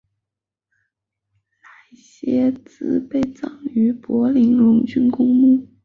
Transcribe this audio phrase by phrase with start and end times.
[1.61, 5.67] 赖歇瑙被葬于柏林荣军公墓。